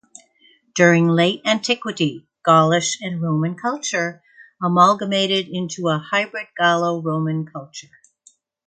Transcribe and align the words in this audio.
During 0.73 1.09
Late 1.09 1.43
Antiquity, 1.45 2.25
Gaulish 2.43 2.99
and 3.03 3.21
Roman 3.21 3.53
culture 3.55 4.23
amalgamated 4.59 5.47
into 5.47 5.89
a 5.89 5.99
hybrid 5.99 6.47
Gallo-Roman 6.57 7.45
culture. 7.45 7.91